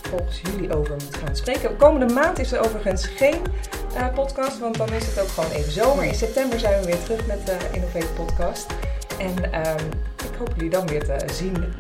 [0.10, 1.78] volgens jullie over moet gaan spreken.
[1.78, 3.42] Komende maand is er overigens geen
[4.16, 6.04] podcast, want dan is het ook gewoon even zomer.
[6.04, 8.66] In september zijn we weer terug met de Innovate podcast.
[9.18, 9.34] En
[10.24, 11.74] ik hoop jullie dan weer te zien